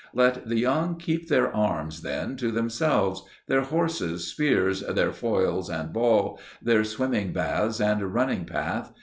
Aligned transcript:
Let 0.15 0.49
the 0.49 0.57
young 0.57 0.95
keep 0.97 1.29
their 1.29 1.55
arms 1.55 2.01
then 2.01 2.35
to 2.37 2.49
themselves, 2.49 3.21
their 3.47 3.61
horses, 3.61 4.25
spears, 4.25 4.79
their 4.81 5.11
foils 5.13 5.69
and 5.69 5.93
ball, 5.93 6.39
their 6.59 6.83
swimming 6.83 7.33
baths 7.33 7.79
and 7.79 8.11
running 8.11 8.45
path. 8.45 8.91